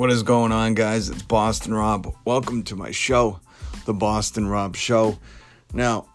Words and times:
What 0.00 0.10
is 0.10 0.22
going 0.22 0.50
on, 0.50 0.72
guys? 0.72 1.10
It's 1.10 1.20
Boston 1.20 1.74
Robb. 1.74 2.16
Welcome 2.24 2.62
to 2.62 2.74
my 2.74 2.90
show, 2.90 3.38
The 3.84 3.92
Boston 3.92 4.48
Robb 4.48 4.74
Show. 4.74 5.18
Now, 5.74 6.08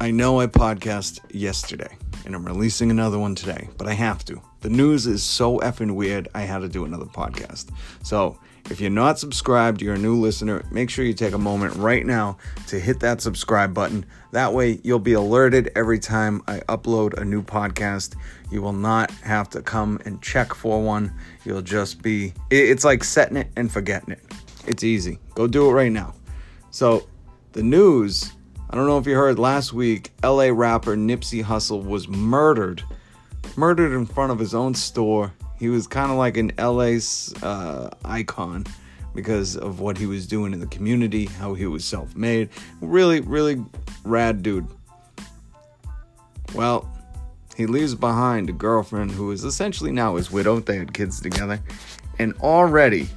I 0.00 0.12
know 0.12 0.38
I 0.40 0.46
podcast 0.46 1.18
yesterday, 1.28 1.98
and 2.24 2.36
I'm 2.36 2.44
releasing 2.44 2.92
another 2.92 3.18
one 3.18 3.34
today, 3.34 3.70
but 3.76 3.88
I 3.88 3.94
have 3.94 4.24
to. 4.26 4.40
The 4.60 4.70
news 4.70 5.08
is 5.08 5.24
so 5.24 5.58
effing 5.58 5.96
weird, 5.96 6.28
I 6.32 6.42
had 6.42 6.60
to 6.60 6.68
do 6.68 6.84
another 6.84 7.06
podcast. 7.06 7.70
So, 8.04 8.38
if 8.70 8.80
you're 8.80 8.90
not 8.90 9.18
subscribed, 9.18 9.80
you're 9.80 9.94
a 9.94 9.98
new 9.98 10.16
listener, 10.16 10.62
make 10.70 10.90
sure 10.90 11.04
you 11.04 11.14
take 11.14 11.32
a 11.32 11.38
moment 11.38 11.74
right 11.76 12.04
now 12.04 12.36
to 12.66 12.78
hit 12.78 13.00
that 13.00 13.20
subscribe 13.20 13.72
button. 13.72 14.04
That 14.32 14.52
way, 14.52 14.80
you'll 14.82 14.98
be 14.98 15.14
alerted 15.14 15.70
every 15.74 15.98
time 15.98 16.42
I 16.46 16.60
upload 16.68 17.14
a 17.14 17.24
new 17.24 17.42
podcast. 17.42 18.14
You 18.50 18.60
will 18.60 18.72
not 18.72 19.10
have 19.22 19.48
to 19.50 19.62
come 19.62 20.00
and 20.04 20.20
check 20.20 20.54
for 20.54 20.82
one. 20.82 21.12
You'll 21.44 21.62
just 21.62 22.02
be, 22.02 22.34
it's 22.50 22.84
like 22.84 23.04
setting 23.04 23.38
it 23.38 23.50
and 23.56 23.72
forgetting 23.72 24.12
it. 24.12 24.22
It's 24.66 24.84
easy. 24.84 25.18
Go 25.34 25.46
do 25.46 25.68
it 25.70 25.72
right 25.72 25.92
now. 25.92 26.14
So, 26.70 27.08
the 27.52 27.62
news 27.62 28.32
I 28.70 28.76
don't 28.76 28.86
know 28.86 28.98
if 28.98 29.06
you 29.06 29.14
heard 29.14 29.38
last 29.38 29.72
week, 29.72 30.12
LA 30.22 30.50
rapper 30.52 30.94
Nipsey 30.94 31.42
Hussle 31.42 31.82
was 31.82 32.06
murdered. 32.06 32.82
Murdered 33.56 33.96
in 33.96 34.04
front 34.04 34.30
of 34.30 34.38
his 34.38 34.54
own 34.54 34.74
store 34.74 35.32
he 35.58 35.68
was 35.68 35.86
kind 35.86 36.10
of 36.10 36.18
like 36.18 36.36
an 36.36 36.52
LA 36.58 36.98
uh, 37.42 37.90
icon 38.04 38.64
because 39.14 39.56
of 39.56 39.80
what 39.80 39.98
he 39.98 40.06
was 40.06 40.26
doing 40.26 40.52
in 40.52 40.60
the 40.60 40.66
community, 40.66 41.26
how 41.26 41.54
he 41.54 41.66
was 41.66 41.84
self 41.84 42.14
made. 42.14 42.48
Really, 42.80 43.20
really 43.20 43.64
rad 44.04 44.42
dude. 44.42 44.68
Well, 46.54 46.88
he 47.56 47.66
leaves 47.66 47.94
behind 47.94 48.48
a 48.48 48.52
girlfriend 48.52 49.10
who 49.10 49.32
is 49.32 49.42
essentially 49.42 49.90
now 49.90 50.16
his 50.16 50.30
widow. 50.30 50.60
They 50.60 50.76
had 50.76 50.94
kids 50.94 51.20
together. 51.20 51.60
And 52.20 52.34
already, 52.40 53.08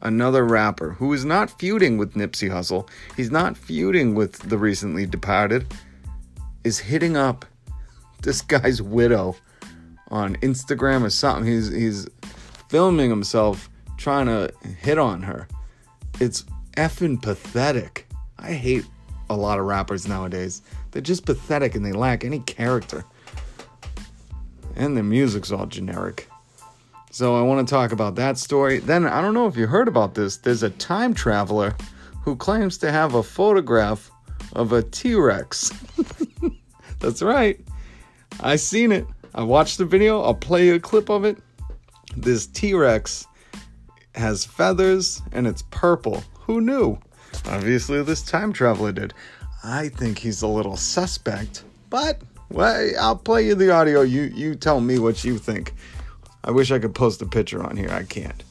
another 0.00 0.44
rapper 0.44 0.92
who 0.92 1.12
is 1.12 1.24
not 1.24 1.50
feuding 1.58 1.98
with 1.98 2.14
Nipsey 2.14 2.48
Hussle, 2.48 2.88
he's 3.16 3.30
not 3.30 3.56
feuding 3.56 4.14
with 4.14 4.38
the 4.48 4.56
recently 4.56 5.04
departed, 5.04 5.66
is 6.64 6.78
hitting 6.78 7.16
up 7.16 7.44
this 8.22 8.40
guy's 8.40 8.80
widow 8.80 9.36
on 10.08 10.36
Instagram 10.36 11.02
or 11.02 11.10
something. 11.10 11.50
He's 11.50 11.72
he's 11.72 12.08
filming 12.68 13.10
himself 13.10 13.70
trying 13.96 14.26
to 14.26 14.52
hit 14.80 14.98
on 14.98 15.22
her. 15.22 15.48
It's 16.20 16.44
effing 16.76 17.20
pathetic. 17.20 18.06
I 18.38 18.52
hate 18.52 18.84
a 19.28 19.36
lot 19.36 19.58
of 19.58 19.66
rappers 19.66 20.06
nowadays. 20.06 20.62
They're 20.90 21.02
just 21.02 21.26
pathetic 21.26 21.74
and 21.74 21.84
they 21.84 21.92
lack 21.92 22.24
any 22.24 22.40
character. 22.40 23.04
And 24.76 24.96
their 24.96 25.04
music's 25.04 25.50
all 25.50 25.66
generic. 25.66 26.28
So 27.10 27.34
I 27.34 27.42
want 27.42 27.66
to 27.66 27.74
talk 27.74 27.92
about 27.92 28.14
that 28.16 28.36
story. 28.36 28.78
Then 28.78 29.06
I 29.06 29.22
don't 29.22 29.32
know 29.32 29.46
if 29.46 29.56
you 29.56 29.66
heard 29.66 29.88
about 29.88 30.14
this. 30.14 30.36
There's 30.36 30.62
a 30.62 30.70
time 30.70 31.14
traveler 31.14 31.74
who 32.22 32.36
claims 32.36 32.76
to 32.78 32.92
have 32.92 33.14
a 33.14 33.22
photograph 33.22 34.10
of 34.52 34.72
a 34.72 34.82
T-Rex. 34.82 35.72
That's 37.00 37.22
right. 37.22 37.58
I 38.40 38.56
seen 38.56 38.92
it. 38.92 39.06
I 39.36 39.42
watched 39.42 39.76
the 39.76 39.84
video. 39.84 40.22
I'll 40.22 40.34
play 40.34 40.70
a 40.70 40.80
clip 40.80 41.10
of 41.10 41.24
it. 41.24 41.36
This 42.16 42.46
T 42.46 42.72
Rex 42.72 43.26
has 44.14 44.46
feathers 44.46 45.20
and 45.32 45.46
it's 45.46 45.62
purple. 45.70 46.24
Who 46.40 46.62
knew? 46.62 46.98
Obviously, 47.46 48.02
this 48.02 48.22
time 48.22 48.54
traveler 48.54 48.92
did. 48.92 49.12
I 49.62 49.90
think 49.90 50.18
he's 50.18 50.40
a 50.40 50.46
little 50.46 50.76
suspect, 50.76 51.64
but 51.90 52.22
well, 52.50 52.90
I'll 52.98 53.16
play 53.16 53.46
you 53.46 53.54
the 53.54 53.70
audio. 53.70 54.00
You 54.00 54.22
you 54.34 54.54
tell 54.54 54.80
me 54.80 54.98
what 54.98 55.22
you 55.22 55.36
think. 55.36 55.74
I 56.42 56.50
wish 56.50 56.70
I 56.70 56.78
could 56.78 56.94
post 56.94 57.20
a 57.20 57.26
picture 57.26 57.62
on 57.62 57.76
here. 57.76 57.90
I 57.90 58.04
can't, 58.04 58.42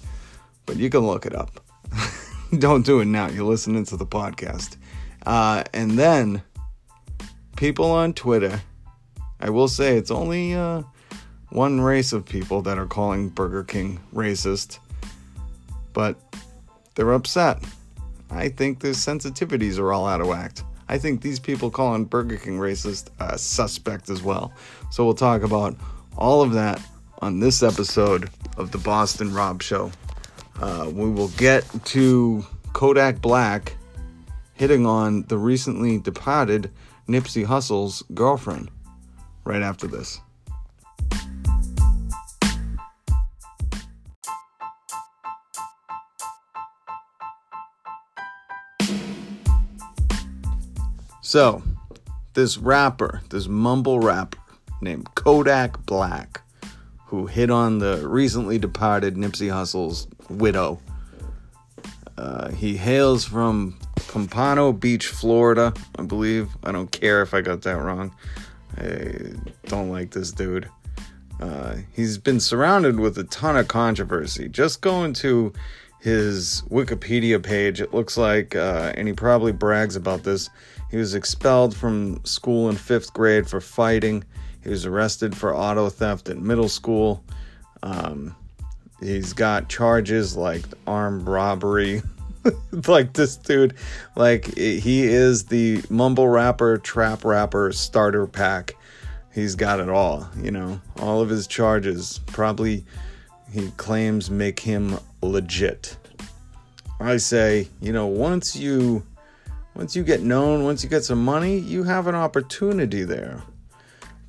but 0.67 0.75
you 0.75 0.91
can 0.91 1.07
look 1.07 1.25
it 1.25 1.33
up. 1.33 1.61
Don't 2.59 2.85
do 2.85 2.99
it 2.99 3.05
now. 3.05 3.27
You're 3.29 3.45
listening 3.45 3.85
to 3.85 3.97
the 3.97 4.05
podcast, 4.05 4.77
uh, 5.25 5.63
and 5.73 5.91
then 5.91 6.43
people 7.55 7.89
on 7.89 8.13
Twitter 8.13 8.61
I 9.39 9.49
will 9.49 9.67
say 9.67 9.97
it's 9.97 10.11
only 10.11 10.53
uh, 10.53 10.83
one 11.49 11.81
race 11.81 12.13
of 12.13 12.25
people 12.25 12.61
that 12.63 12.77
are 12.77 12.85
calling 12.85 13.29
Burger 13.29 13.63
King 13.63 13.99
racist, 14.13 14.79
but 15.93 16.17
they're 16.95 17.13
upset. 17.13 17.63
I 18.29 18.49
think 18.49 18.79
their 18.79 18.93
sensitivities 18.93 19.77
are 19.77 19.93
all 19.93 20.07
out 20.07 20.21
of 20.21 20.27
whack. 20.27 20.57
I 20.87 20.97
think 20.97 21.21
these 21.21 21.39
people 21.39 21.69
calling 21.69 22.05
Burger 22.05 22.37
King 22.37 22.57
racist 22.57 23.09
uh, 23.19 23.37
suspect 23.37 24.09
as 24.09 24.21
well. 24.21 24.53
So 24.91 25.03
we'll 25.03 25.15
talk 25.15 25.41
about 25.41 25.75
all 26.17 26.41
of 26.41 26.53
that 26.53 26.81
on 27.21 27.39
this 27.39 27.63
episode 27.63 28.29
of 28.57 28.71
the 28.71 28.77
Boston 28.77 29.33
Robb 29.33 29.61
Show. 29.61 29.91
Uh, 30.61 30.89
we 30.93 31.09
will 31.09 31.29
get 31.29 31.65
to 31.85 32.45
Kodak 32.73 33.21
Black 33.21 33.75
hitting 34.53 34.85
on 34.85 35.23
the 35.23 35.37
recently 35.37 35.97
departed 35.97 36.71
Nipsey 37.07 37.45
Hussle's 37.45 38.03
girlfriend 38.13 38.69
right 39.45 39.61
after 39.61 39.87
this. 39.87 40.19
So, 51.21 51.63
this 52.33 52.57
rapper, 52.57 53.21
this 53.29 53.47
mumble 53.47 53.99
rapper 53.99 54.37
named 54.81 55.13
Kodak 55.15 55.85
Black, 55.85 56.41
who 57.07 57.25
hit 57.25 57.49
on 57.49 57.79
the 57.79 58.07
recently 58.07 58.57
departed 58.57 59.15
Nipsey 59.15 59.51
Hussle's 59.51 60.07
widow. 60.29 60.79
Uh, 62.17 62.51
he 62.51 62.77
hails 62.77 63.25
from 63.25 63.77
Pompano 64.07 64.71
Beach, 64.71 65.07
Florida, 65.07 65.73
I 65.97 66.03
believe. 66.03 66.49
I 66.63 66.71
don't 66.71 66.91
care 66.91 67.21
if 67.21 67.33
I 67.33 67.41
got 67.41 67.63
that 67.63 67.77
wrong. 67.81 68.13
I 68.77 69.33
don't 69.67 69.89
like 69.89 70.11
this 70.11 70.31
dude. 70.31 70.69
Uh, 71.39 71.77
he's 71.93 72.17
been 72.17 72.39
surrounded 72.39 72.99
with 72.99 73.17
a 73.17 73.23
ton 73.25 73.57
of 73.57 73.67
controversy. 73.67 74.47
Just 74.47 74.81
going 74.81 75.13
to 75.13 75.53
his 75.99 76.61
Wikipedia 76.69 77.41
page, 77.41 77.81
it 77.81 77.93
looks 77.93 78.17
like, 78.17 78.55
uh, 78.55 78.93
and 78.95 79.07
he 79.07 79.13
probably 79.13 79.51
brags 79.51 79.95
about 79.95 80.23
this. 80.23 80.49
He 80.91 80.97
was 80.97 81.15
expelled 81.15 81.75
from 81.75 82.23
school 82.25 82.69
in 82.69 82.75
fifth 82.75 83.11
grade 83.13 83.49
for 83.49 83.59
fighting. 83.59 84.23
He 84.63 84.69
was 84.69 84.85
arrested 84.85 85.35
for 85.35 85.55
auto 85.55 85.89
theft 85.89 86.29
in 86.29 86.45
middle 86.45 86.69
school. 86.69 87.23
Um, 87.83 88.35
he's 88.99 89.33
got 89.33 89.67
charges 89.67 90.35
like 90.37 90.63
armed 90.87 91.27
robbery, 91.27 92.01
like 92.87 93.13
this 93.13 93.37
dude, 93.37 93.75
like 94.15 94.53
he 94.55 95.03
is 95.03 95.45
the 95.45 95.83
mumble 95.89 96.27
rapper, 96.27 96.77
trap 96.77 97.25
rapper, 97.25 97.71
starter 97.71 98.27
pack. 98.27 98.75
He's 99.33 99.55
got 99.55 99.79
it 99.79 99.89
all, 99.89 100.29
you 100.41 100.51
know. 100.51 100.79
All 100.99 101.21
of 101.21 101.29
his 101.29 101.47
charges 101.47 102.21
probably 102.27 102.85
he 103.51 103.71
claims 103.77 104.29
make 104.29 104.59
him 104.59 104.97
legit. 105.21 105.97
I 106.99 107.17
say, 107.17 107.67
you 107.81 107.91
know, 107.91 108.07
once 108.07 108.55
you 108.55 109.05
once 109.75 109.95
you 109.95 110.03
get 110.03 110.21
known, 110.21 110.63
once 110.63 110.83
you 110.83 110.89
get 110.89 111.03
some 111.03 111.23
money, 111.23 111.57
you 111.57 111.83
have 111.83 112.07
an 112.07 112.15
opportunity 112.15 113.03
there. 113.03 113.43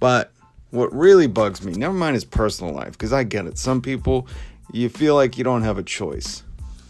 But 0.01 0.33
what 0.71 0.93
really 0.93 1.29
bugs 1.29 1.63
me, 1.63 1.73
never 1.73 1.95
mind 1.95 2.15
his 2.15 2.25
personal 2.25 2.75
life, 2.75 2.93
because 2.93 3.13
I 3.13 3.23
get 3.23 3.47
it. 3.47 3.57
Some 3.57 3.81
people, 3.81 4.27
you 4.73 4.89
feel 4.89 5.15
like 5.15 5.39
you 5.39 5.45
don't 5.45 5.63
have 5.63 5.79
a 5.79 5.85
choice. 5.85 6.43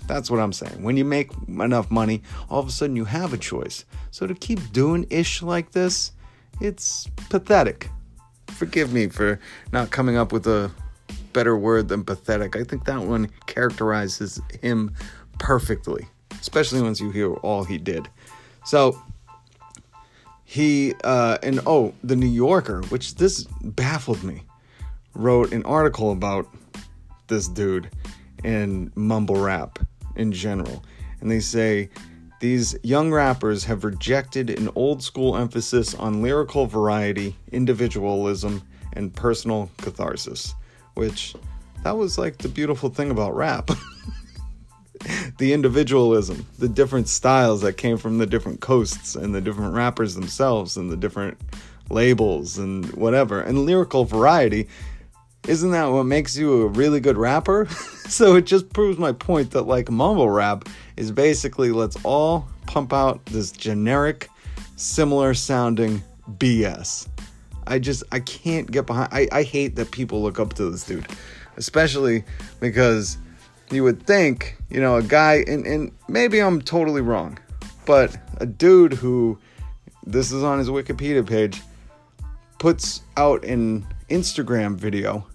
That's 0.06 0.30
what 0.30 0.40
I'm 0.40 0.52
saying. 0.52 0.82
When 0.82 0.96
you 0.96 1.04
make 1.04 1.30
enough 1.48 1.90
money, 1.90 2.22
all 2.48 2.60
of 2.60 2.68
a 2.68 2.70
sudden 2.70 2.96
you 2.96 3.04
have 3.04 3.32
a 3.32 3.38
choice. 3.38 3.84
So 4.10 4.26
to 4.26 4.34
keep 4.34 4.72
doing 4.72 5.06
ish 5.10 5.42
like 5.42 5.72
this, 5.72 6.12
it's 6.60 7.08
pathetic. 7.28 7.90
Forgive 8.48 8.92
me 8.92 9.08
for 9.08 9.40
not 9.72 9.90
coming 9.90 10.16
up 10.16 10.32
with 10.32 10.46
a 10.46 10.70
better 11.32 11.56
word 11.56 11.88
than 11.88 12.04
pathetic. 12.04 12.56
I 12.56 12.64
think 12.64 12.84
that 12.84 13.02
one 13.02 13.30
characterizes 13.46 14.40
him 14.62 14.94
perfectly, 15.38 16.06
especially 16.40 16.80
once 16.80 17.00
you 17.00 17.10
hear 17.10 17.34
all 17.34 17.64
he 17.64 17.76
did. 17.76 18.08
So 18.64 19.00
he 20.44 20.94
uh, 21.04 21.38
and 21.42 21.60
oh, 21.66 21.92
the 22.02 22.16
New 22.16 22.28
Yorker, 22.28 22.80
which 22.88 23.16
this 23.16 23.44
baffled 23.62 24.22
me, 24.22 24.44
wrote 25.14 25.52
an 25.52 25.64
article 25.64 26.12
about 26.12 26.48
this 27.26 27.48
dude 27.48 27.90
in 28.44 28.92
mumble 28.94 29.36
rap 29.36 29.78
in 30.16 30.32
general. 30.32 30.84
And 31.20 31.30
they 31.30 31.40
say 31.40 31.88
these 32.40 32.76
young 32.82 33.12
rappers 33.12 33.64
have 33.64 33.84
rejected 33.84 34.50
an 34.50 34.68
old 34.74 35.02
school 35.02 35.36
emphasis 35.36 35.94
on 35.94 36.22
lyrical 36.22 36.66
variety, 36.66 37.34
individualism, 37.52 38.62
and 38.92 39.14
personal 39.14 39.70
catharsis, 39.78 40.54
which 40.94 41.34
that 41.82 41.96
was 41.96 42.18
like 42.18 42.38
the 42.38 42.48
beautiful 42.48 42.90
thing 42.90 43.10
about 43.10 43.34
rap. 43.34 43.70
the 45.38 45.52
individualism, 45.52 46.46
the 46.58 46.68
different 46.68 47.08
styles 47.08 47.62
that 47.62 47.74
came 47.74 47.96
from 47.96 48.18
the 48.18 48.26
different 48.26 48.60
coasts 48.60 49.14
and 49.14 49.34
the 49.34 49.40
different 49.40 49.74
rappers 49.74 50.14
themselves 50.14 50.76
and 50.76 50.90
the 50.90 50.96
different 50.96 51.38
labels 51.90 52.58
and 52.58 52.92
whatever. 52.94 53.40
And 53.40 53.64
lyrical 53.64 54.04
variety 54.04 54.68
isn't 55.48 55.70
that 55.70 55.86
what 55.86 56.04
makes 56.04 56.36
you 56.36 56.62
a 56.62 56.66
really 56.66 57.00
good 57.00 57.16
rapper? 57.16 57.66
so 58.08 58.36
it 58.36 58.46
just 58.46 58.72
proves 58.72 58.98
my 58.98 59.12
point 59.12 59.52
that 59.52 59.62
like 59.62 59.90
mumble 59.90 60.28
rap 60.28 60.68
is 60.96 61.12
basically 61.12 61.70
let's 61.70 61.96
all 62.04 62.48
pump 62.66 62.92
out 62.92 63.24
this 63.26 63.52
generic, 63.52 64.28
similar 64.76 65.34
sounding 65.34 66.02
BS. 66.38 67.08
I 67.66 67.78
just 67.78 68.02
I 68.12 68.20
can't 68.20 68.70
get 68.70 68.86
behind 68.86 69.08
I, 69.12 69.28
I 69.30 69.42
hate 69.42 69.76
that 69.76 69.90
people 69.90 70.22
look 70.22 70.40
up 70.40 70.54
to 70.54 70.70
this 70.70 70.84
dude. 70.84 71.06
Especially 71.56 72.24
because 72.60 73.16
you 73.70 73.82
would 73.82 74.06
think, 74.06 74.58
you 74.68 74.80
know, 74.80 74.96
a 74.96 75.02
guy 75.02 75.44
and, 75.46 75.66
and 75.66 75.92
maybe 76.08 76.40
I'm 76.40 76.60
totally 76.60 77.00
wrong, 77.00 77.38
but 77.86 78.16
a 78.38 78.46
dude 78.46 78.92
who 78.92 79.38
this 80.04 80.32
is 80.32 80.42
on 80.42 80.58
his 80.58 80.68
Wikipedia 80.68 81.26
page 81.26 81.62
puts 82.58 83.02
out 83.16 83.44
an 83.44 83.86
Instagram 84.10 84.76
video 84.76 85.26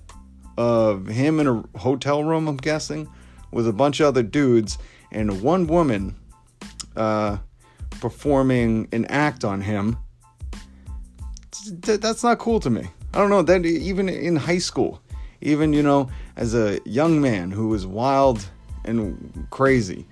of 0.57 1.07
him 1.07 1.39
in 1.39 1.47
a 1.47 1.63
hotel 1.77 2.23
room, 2.23 2.47
I'm 2.47 2.57
guessing, 2.57 3.09
with 3.51 3.67
a 3.67 3.73
bunch 3.73 3.99
of 3.99 4.07
other 4.07 4.23
dudes 4.23 4.77
and 5.11 5.41
one 5.41 5.67
woman 5.67 6.15
uh, 6.95 7.37
performing 7.99 8.87
an 8.91 9.05
act 9.05 9.43
on 9.43 9.61
him. 9.61 9.97
That's 11.67 12.23
not 12.23 12.39
cool 12.39 12.59
to 12.61 12.69
me. 12.69 12.87
I 13.13 13.17
don't 13.17 13.29
know 13.29 13.41
that 13.41 13.65
even 13.65 14.09
in 14.09 14.35
high 14.35 14.57
school, 14.57 15.01
even 15.41 15.73
you 15.73 15.83
know, 15.83 16.09
as 16.35 16.55
a 16.55 16.79
young 16.85 17.21
man 17.21 17.51
who 17.51 17.67
was 17.67 17.85
wild 17.85 18.49
and 18.85 19.47
crazy, 19.49 20.07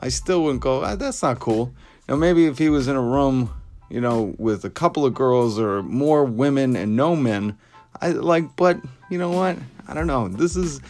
I 0.00 0.08
still 0.08 0.42
wouldn't 0.42 0.62
go. 0.62 0.82
Ah, 0.84 0.96
that's 0.96 1.22
not 1.22 1.38
cool. 1.38 1.72
Now 2.08 2.16
maybe 2.16 2.46
if 2.46 2.58
he 2.58 2.68
was 2.68 2.88
in 2.88 2.96
a 2.96 3.02
room, 3.02 3.50
you 3.88 4.00
know, 4.00 4.34
with 4.38 4.64
a 4.64 4.70
couple 4.70 5.06
of 5.06 5.14
girls 5.14 5.58
or 5.58 5.82
more 5.82 6.24
women 6.24 6.74
and 6.76 6.96
no 6.96 7.14
men, 7.14 7.56
I 8.04 8.08
like. 8.10 8.54
But 8.56 8.78
you 9.08 9.16
know 9.16 9.30
what? 9.30 9.56
I 9.88 9.94
don't 9.94 10.06
know. 10.06 10.28
This 10.28 10.56
is. 10.56 10.80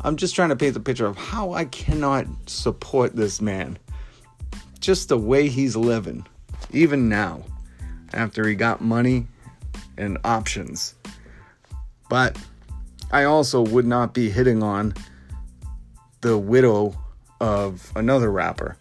I'm 0.00 0.16
just 0.16 0.34
trying 0.34 0.48
to 0.48 0.56
paint 0.56 0.74
the 0.74 0.80
picture 0.80 1.06
of 1.06 1.16
how 1.16 1.52
I 1.52 1.66
cannot 1.66 2.26
support 2.46 3.14
this 3.14 3.40
man. 3.42 3.78
Just 4.80 5.10
the 5.10 5.18
way 5.18 5.48
he's 5.48 5.76
living, 5.76 6.26
even 6.72 7.08
now, 7.08 7.42
after 8.14 8.48
he 8.48 8.54
got 8.54 8.80
money 8.80 9.28
and 9.98 10.16
options. 10.24 10.94
But 12.08 12.36
I 13.12 13.24
also 13.24 13.60
would 13.60 13.86
not 13.86 14.14
be 14.14 14.30
hitting 14.30 14.62
on 14.62 14.94
the 16.22 16.38
widow 16.38 16.98
of 17.40 17.92
another 17.94 18.32
rapper 18.32 18.78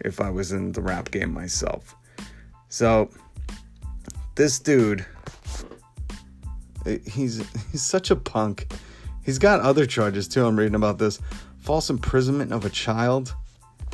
if 0.00 0.20
I 0.20 0.30
was 0.30 0.52
in 0.52 0.72
the 0.72 0.80
rap 0.80 1.10
game 1.10 1.34
myself. 1.34 1.94
So, 2.68 3.10
this 4.36 4.58
dude, 4.58 5.04
he's 7.06 7.38
he's 7.70 7.82
such 7.82 8.10
a 8.10 8.16
punk. 8.16 8.72
He's 9.24 9.38
got 9.38 9.60
other 9.60 9.86
charges 9.86 10.28
too. 10.28 10.44
I'm 10.44 10.58
reading 10.58 10.74
about 10.74 10.98
this 10.98 11.20
false 11.58 11.90
imprisonment 11.90 12.52
of 12.52 12.64
a 12.64 12.70
child. 12.70 13.34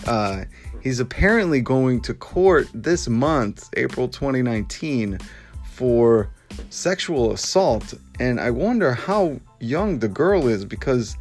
Uh, 0.06 0.44
he's 0.82 1.00
apparently 1.00 1.60
going 1.60 2.00
to 2.02 2.14
court 2.14 2.68
this 2.72 3.08
month, 3.08 3.68
April 3.76 4.08
2019, 4.08 5.18
for 5.64 6.30
sexual 6.70 7.32
assault. 7.32 7.94
And 8.20 8.40
I 8.40 8.50
wonder 8.50 8.92
how 8.92 9.40
young 9.60 9.98
the 9.98 10.08
girl 10.08 10.48
is 10.48 10.64
because 10.64 11.16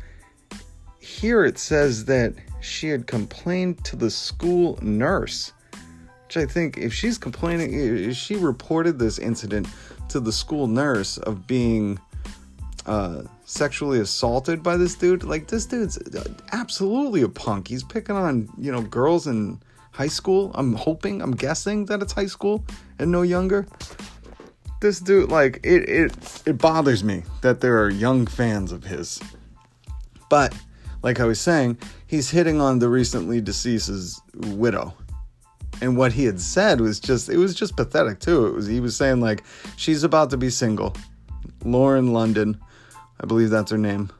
here 0.99 1.45
it 1.45 1.57
says 1.57 2.05
that 2.05 2.33
she 2.61 2.89
had 2.89 3.07
complained 3.07 3.83
to 3.85 3.95
the 3.95 4.09
school 4.09 4.77
nurse. 4.81 5.53
Which 6.25 6.37
I 6.37 6.45
think, 6.45 6.77
if 6.77 6.93
she's 6.93 7.17
complaining, 7.17 7.73
if 7.73 8.15
she 8.17 8.35
reported 8.35 8.99
this 8.99 9.17
incident 9.17 9.67
to 10.09 10.19
the 10.19 10.31
school 10.31 10.67
nurse 10.67 11.17
of 11.17 11.47
being 11.47 11.99
uh, 12.85 13.23
sexually 13.45 13.99
assaulted 13.99 14.63
by 14.63 14.77
this 14.77 14.95
dude. 14.95 15.23
Like 15.23 15.47
this 15.47 15.65
dude's 15.65 15.99
absolutely 16.51 17.21
a 17.21 17.29
punk. 17.29 17.67
He's 17.67 17.83
picking 17.83 18.15
on 18.15 18.49
you 18.57 18.71
know 18.71 18.81
girls 18.81 19.27
in 19.27 19.59
high 19.91 20.07
school. 20.07 20.51
I'm 20.53 20.73
hoping, 20.73 21.21
I'm 21.21 21.31
guessing 21.31 21.85
that 21.85 22.01
it's 22.01 22.13
high 22.13 22.27
school 22.27 22.63
and 22.99 23.11
no 23.11 23.23
younger. 23.23 23.67
This 24.79 24.99
dude, 24.99 25.31
like 25.31 25.59
it, 25.63 25.89
it, 25.89 26.43
it 26.45 26.57
bothers 26.59 27.03
me 27.03 27.23
that 27.41 27.61
there 27.61 27.81
are 27.81 27.89
young 27.89 28.27
fans 28.27 28.71
of 28.71 28.83
his. 28.83 29.19
But 30.29 30.55
like 31.01 31.19
I 31.19 31.25
was 31.25 31.41
saying, 31.41 31.79
he's 32.05 32.29
hitting 32.29 32.61
on 32.61 32.79
the 32.79 32.89
recently 32.89 33.41
deceased's 33.41 34.21
widow. 34.35 34.93
And 35.81 35.97
what 35.97 36.13
he 36.13 36.25
had 36.25 36.39
said 36.39 36.81
was 36.81 36.99
just 36.99 37.29
it 37.29 37.37
was 37.37 37.53
just 37.53 37.75
pathetic 37.75 38.19
too. 38.19 38.47
It 38.47 38.53
was 38.53 38.67
he 38.67 38.79
was 38.79 38.95
saying 38.95 39.21
like 39.21 39.43
she's 39.75 40.03
about 40.03 40.29
to 40.31 40.37
be 40.37 40.49
single. 40.49 40.95
Lauren 41.63 42.13
London 42.13 42.59
I 43.19 43.25
believe 43.25 43.49
that's 43.49 43.71
her 43.71 43.77
name. 43.77 44.11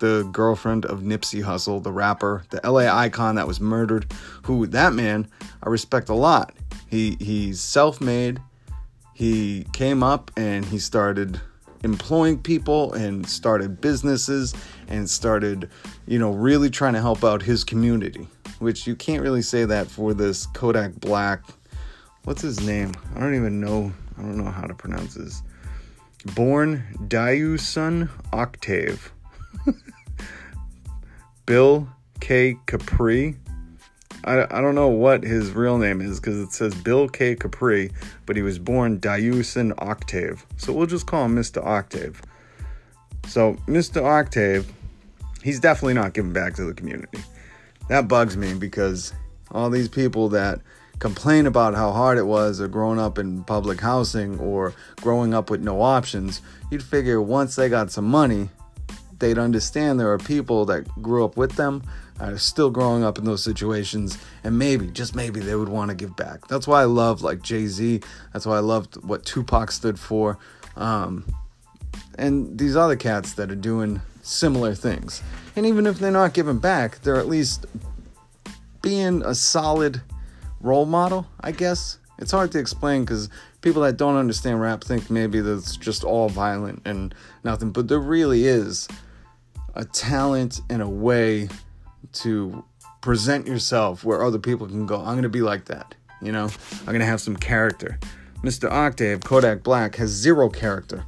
The 0.00 0.28
girlfriend 0.32 0.86
of 0.86 1.00
Nipsey 1.00 1.42
Hussle, 1.44 1.82
the 1.82 1.92
rapper, 1.92 2.44
the 2.50 2.60
LA 2.68 2.92
icon 2.92 3.34
that 3.36 3.46
was 3.46 3.60
murdered, 3.60 4.12
who 4.42 4.66
that 4.68 4.92
man 4.92 5.28
I 5.62 5.68
respect 5.68 6.08
a 6.08 6.14
lot. 6.14 6.54
He 6.88 7.16
he's 7.20 7.60
self-made. 7.60 8.40
He 9.14 9.66
came 9.72 10.02
up 10.02 10.30
and 10.36 10.64
he 10.64 10.78
started 10.78 11.40
employing 11.82 12.38
people 12.38 12.92
and 12.94 13.26
started 13.26 13.80
businesses 13.80 14.54
and 14.90 15.08
started, 15.08 15.70
you 16.06 16.18
know, 16.18 16.32
really 16.32 16.68
trying 16.68 16.92
to 16.94 17.00
help 17.00 17.24
out 17.24 17.42
his 17.42 17.64
community, 17.64 18.26
which 18.58 18.86
you 18.86 18.94
can't 18.94 19.22
really 19.22 19.42
say 19.42 19.64
that 19.64 19.86
for 19.86 20.12
this 20.12 20.46
Kodak 20.46 20.94
Black. 20.96 21.42
What's 22.24 22.42
his 22.42 22.60
name? 22.60 22.92
I 23.14 23.20
don't 23.20 23.34
even 23.34 23.60
know. 23.60 23.92
I 24.18 24.22
don't 24.22 24.36
know 24.36 24.50
how 24.50 24.66
to 24.66 24.74
pronounce 24.74 25.14
his 25.14 25.42
Born 26.34 26.84
Dieuson 27.08 28.10
Octave. 28.32 29.12
Bill 31.46 31.88
K. 32.20 32.56
Kapri. 32.66 33.36
I, 34.24 34.42
I 34.42 34.60
don't 34.60 34.74
know 34.74 34.88
what 34.88 35.22
his 35.22 35.52
real 35.52 35.78
name 35.78 36.02
is 36.02 36.20
because 36.20 36.38
it 36.38 36.52
says 36.52 36.74
Bill 36.74 37.08
K. 37.08 37.34
Kapri, 37.34 37.90
but 38.26 38.36
he 38.36 38.42
was 38.42 38.58
born 38.58 39.00
Dieuson 39.00 39.72
Octave. 39.78 40.44
So 40.58 40.74
we'll 40.74 40.86
just 40.86 41.06
call 41.06 41.24
him 41.24 41.36
Mr. 41.36 41.64
Octave. 41.64 42.20
So, 43.26 43.54
Mr. 43.66 44.02
Octave, 44.02 44.72
he's 45.42 45.60
definitely 45.60 45.94
not 45.94 46.14
giving 46.14 46.32
back 46.32 46.54
to 46.54 46.64
the 46.64 46.74
community. 46.74 47.18
That 47.88 48.08
bugs 48.08 48.36
me 48.36 48.54
because 48.54 49.12
all 49.50 49.70
these 49.70 49.88
people 49.88 50.28
that 50.30 50.60
complain 50.98 51.46
about 51.46 51.74
how 51.74 51.92
hard 51.92 52.18
it 52.18 52.26
was 52.26 52.60
or 52.60 52.68
growing 52.68 53.00
up 53.00 53.18
in 53.18 53.42
public 53.44 53.80
housing 53.80 54.38
or 54.38 54.74
growing 54.96 55.34
up 55.34 55.50
with 55.50 55.60
no 55.60 55.80
options, 55.80 56.42
you'd 56.70 56.82
figure 56.82 57.20
once 57.20 57.56
they 57.56 57.68
got 57.68 57.90
some 57.90 58.04
money, 58.04 58.50
they'd 59.18 59.38
understand 59.38 59.98
there 59.98 60.12
are 60.12 60.18
people 60.18 60.64
that 60.66 60.86
grew 61.02 61.24
up 61.24 61.36
with 61.36 61.52
them 61.56 61.82
are 62.20 62.36
still 62.36 62.70
growing 62.70 63.02
up 63.02 63.18
in 63.18 63.24
those 63.24 63.42
situations 63.42 64.18
and 64.44 64.58
maybe 64.58 64.86
just 64.88 65.16
maybe 65.16 65.40
they 65.40 65.54
would 65.54 65.68
want 65.68 65.88
to 65.88 65.94
give 65.94 66.14
back. 66.16 66.46
That's 66.48 66.66
why 66.66 66.82
i 66.82 66.84
love 66.84 67.22
like 67.22 67.42
jay-z. 67.42 68.00
That's 68.32 68.44
why 68.46 68.56
i 68.56 68.60
loved 68.60 69.02
what 69.02 69.24
tupac 69.24 69.72
stood 69.72 69.98
for. 69.98 70.38
Um, 70.76 71.24
and 72.16 72.58
these 72.58 72.76
other 72.76 72.96
cats 72.96 73.32
that 73.34 73.50
are 73.50 73.56
doing 73.56 74.02
similar 74.22 74.74
things 74.74 75.22
and 75.56 75.66
even 75.66 75.86
if 75.86 75.98
they're 75.98 76.10
not 76.10 76.34
giving 76.34 76.58
back 76.58 77.00
they're 77.02 77.16
at 77.16 77.28
least 77.28 77.66
being 78.82 79.22
a 79.22 79.34
solid 79.34 80.00
role 80.60 80.86
model, 80.86 81.26
I 81.40 81.52
guess. 81.52 81.98
It's 82.18 82.32
hard 82.32 82.52
to 82.52 82.58
explain 82.58 83.04
because 83.04 83.30
people 83.62 83.82
that 83.82 83.96
don't 83.96 84.16
understand 84.16 84.60
rap 84.60 84.84
think 84.84 85.10
maybe 85.10 85.40
that's 85.40 85.76
just 85.76 86.04
all 86.04 86.28
violent 86.28 86.82
and 86.84 87.14
nothing, 87.44 87.70
but 87.70 87.88
there 87.88 87.98
really 87.98 88.44
is 88.46 88.88
a 89.74 89.84
talent 89.84 90.60
and 90.68 90.82
a 90.82 90.88
way 90.88 91.48
to 92.12 92.64
present 93.00 93.46
yourself 93.46 94.04
where 94.04 94.22
other 94.22 94.38
people 94.38 94.66
can 94.66 94.84
go, 94.84 94.98
I'm 94.98 95.12
going 95.12 95.22
to 95.22 95.30
be 95.30 95.40
like 95.40 95.66
that. 95.66 95.94
You 96.20 96.32
know, 96.32 96.50
I'm 96.80 96.86
going 96.86 97.00
to 97.00 97.06
have 97.06 97.20
some 97.20 97.36
character. 97.36 97.98
Mr. 98.42 98.70
Octave, 98.70 99.20
Kodak 99.22 99.62
Black, 99.62 99.96
has 99.96 100.10
zero 100.10 100.50
character. 100.50 101.04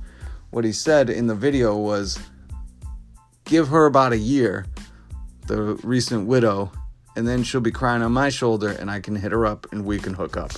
What 0.50 0.64
he 0.64 0.72
said 0.72 1.10
in 1.10 1.26
the 1.26 1.34
video 1.34 1.76
was 1.76 2.18
give 3.52 3.68
her 3.68 3.84
about 3.84 4.14
a 4.14 4.18
year, 4.18 4.64
the 5.46 5.74
recent 5.84 6.26
widow, 6.26 6.72
and 7.16 7.28
then 7.28 7.42
she'll 7.42 7.60
be 7.60 7.70
crying 7.70 8.00
on 8.00 8.10
my 8.10 8.30
shoulder 8.30 8.70
and 8.70 8.90
I 8.90 8.98
can 8.98 9.14
hit 9.14 9.30
her 9.30 9.44
up 9.44 9.70
and 9.72 9.84
we 9.84 9.98
can 9.98 10.14
hook 10.14 10.38
up. 10.38 10.52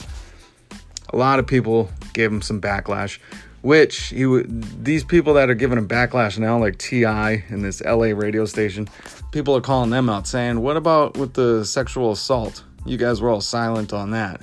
A 1.13 1.17
lot 1.17 1.41
of 1.41 1.47
people 1.49 1.91
gave 2.13 2.31
him 2.31 2.41
some 2.41 2.61
backlash, 2.61 3.19
which 3.63 3.97
he 4.11 4.27
would, 4.27 4.85
these 4.85 5.03
people 5.03 5.35
that 5.35 5.51
are 5.51 5.55
giving 5.55 5.77
him 5.77 5.89
backlash 5.89 6.39
now, 6.39 6.57
like 6.57 6.79
T.I. 6.79 7.43
and 7.49 7.65
this 7.65 7.83
LA 7.83 8.13
radio 8.15 8.45
station, 8.45 8.89
people 9.33 9.57
are 9.57 9.61
calling 9.61 9.91
them 9.91 10.09
out 10.09 10.29
saying, 10.29 10.61
What 10.61 10.77
about 10.77 11.17
with 11.17 11.35
the 11.35 11.65
sexual 11.65 12.13
assault? 12.13 12.63
You 12.87 12.97
guys 12.97 13.21
were 13.21 13.29
all 13.29 13.41
silent 13.41 13.93
on 13.93 14.13
that. 14.13 14.41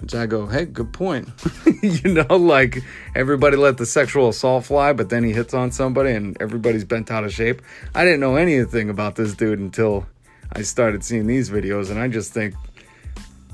Which 0.00 0.14
I 0.14 0.26
go, 0.26 0.46
Hey, 0.46 0.64
good 0.64 0.92
point. 0.92 1.28
you 1.82 2.12
know, 2.12 2.36
like 2.36 2.82
everybody 3.14 3.56
let 3.56 3.76
the 3.76 3.86
sexual 3.86 4.28
assault 4.28 4.64
fly, 4.64 4.92
but 4.92 5.10
then 5.10 5.24
he 5.24 5.32
hits 5.32 5.54
on 5.54 5.70
somebody 5.72 6.12
and 6.12 6.40
everybody's 6.40 6.84
bent 6.84 7.10
out 7.10 7.24
of 7.24 7.32
shape. 7.32 7.62
I 7.94 8.04
didn't 8.04 8.20
know 8.20 8.36
anything 8.36 8.88
about 8.88 9.16
this 9.16 9.34
dude 9.34 9.58
until 9.58 10.06
I 10.52 10.62
started 10.62 11.04
seeing 11.04 11.26
these 11.26 11.48
videos, 11.48 11.90
and 11.90 12.00
I 12.00 12.08
just 12.08 12.32
think, 12.32 12.54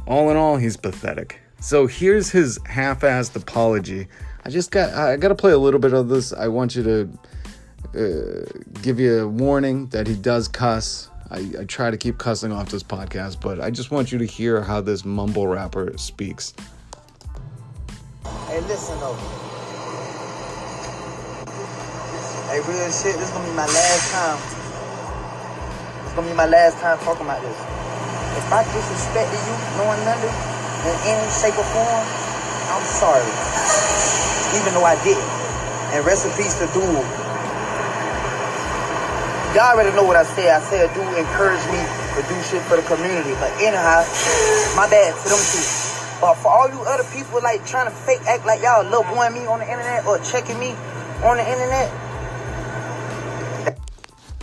all 0.06 0.30
in 0.30 0.36
all, 0.36 0.56
he's 0.56 0.76
pathetic. 0.76 1.40
So 1.60 1.86
here's 1.86 2.30
his 2.30 2.58
half-assed 2.64 3.36
apology. 3.36 4.08
I 4.44 4.50
just 4.50 4.70
got 4.70 4.94
I 4.94 5.16
got 5.16 5.28
to 5.28 5.34
play 5.34 5.52
a 5.52 5.58
little 5.58 5.80
bit 5.80 5.92
of 5.92 6.08
this. 6.08 6.32
I 6.32 6.48
want 6.48 6.76
you 6.76 6.82
to 6.84 7.18
uh, 7.94 8.80
give 8.82 9.00
you 9.00 9.24
a 9.24 9.28
warning 9.28 9.86
that 9.88 10.06
he 10.06 10.14
does 10.14 10.48
cuss. 10.48 11.10
I, 11.30 11.50
I 11.60 11.64
try 11.64 11.90
to 11.90 11.96
keep 11.96 12.18
cussing 12.18 12.52
off 12.52 12.70
this 12.70 12.82
podcast, 12.82 13.40
but 13.40 13.60
I 13.60 13.70
just 13.70 13.90
want 13.90 14.12
you 14.12 14.18
to 14.18 14.24
hear 14.24 14.62
how 14.62 14.80
this 14.80 15.04
mumble 15.04 15.46
rapper 15.48 15.96
speaks. 15.98 16.54
Hey, 18.46 18.60
listen 18.62 18.98
though. 19.00 19.18
Hey, 22.46 22.62
real 22.62 22.90
shit, 22.94 23.18
this 23.18 23.26
is 23.26 23.30
gonna 23.34 23.48
be 23.48 23.56
my 23.56 23.66
last 23.66 24.12
time. 24.14 24.38
This 26.04 26.12
gonna 26.14 26.28
be 26.28 26.36
my 26.36 26.46
last 26.46 26.78
time 26.78 26.98
talking 27.00 27.26
about 27.26 27.42
this. 27.42 27.58
If 28.38 28.52
I 28.52 28.62
disrespected 28.70 29.40
you, 29.42 29.54
knowing 29.82 29.98
nothing, 30.06 30.30
in 30.86 30.96
any 31.10 31.26
shape 31.34 31.58
or 31.58 31.66
form, 31.74 32.06
I'm 32.70 32.86
sorry. 32.86 33.26
Even 34.54 34.74
though 34.74 34.86
I 34.86 34.94
didn't. 35.02 35.26
And 35.90 36.06
rest 36.06 36.26
in 36.26 36.32
peace 36.38 36.54
to 36.60 36.66
Dude. 36.72 37.25
Y'all 39.56 39.72
already 39.72 39.88
know 39.96 40.04
what 40.04 40.16
I 40.16 40.24
said. 40.36 40.52
I 40.52 40.60
said 40.60 40.92
do 40.92 41.00
encourage 41.00 41.64
me 41.72 41.80
to 42.12 42.20
do 42.28 42.36
shit 42.44 42.60
for 42.68 42.76
the 42.76 42.82
community. 42.84 43.32
But 43.40 43.48
anyhow, 43.56 44.04
my 44.76 44.84
bad 44.84 45.16
to 45.16 45.28
them 45.32 45.40
two. 45.48 45.64
But 46.20 46.34
for 46.44 46.52
all 46.52 46.68
you 46.68 46.76
other 46.84 47.08
people 47.08 47.40
like 47.42 47.64
trying 47.64 47.88
to 47.88 47.90
fake 47.90 48.20
act 48.28 48.44
like 48.44 48.60
y'all 48.60 48.84
love 48.84 49.08
boying 49.14 49.32
me 49.32 49.46
on 49.46 49.60
the 49.60 49.64
internet 49.64 50.04
or 50.04 50.18
checking 50.18 50.60
me 50.60 50.72
on 51.24 51.38
the 51.38 51.48
internet, 51.48 51.90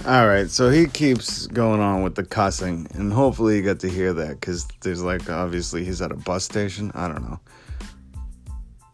All 0.07 0.25
right, 0.25 0.49
so 0.49 0.71
he 0.71 0.87
keeps 0.87 1.45
going 1.45 1.79
on 1.79 2.01
with 2.01 2.15
the 2.15 2.23
cussing, 2.23 2.87
and 2.95 3.13
hopefully 3.13 3.57
you 3.57 3.61
get 3.61 3.81
to 3.81 3.89
hear 3.89 4.13
that 4.13 4.39
because 4.39 4.65
there's 4.81 5.03
like 5.03 5.29
obviously 5.29 5.85
he's 5.85 6.01
at 6.01 6.11
a 6.11 6.17
bus 6.17 6.43
station. 6.43 6.91
I 6.95 7.07
don't 7.07 7.21
know. 7.21 7.39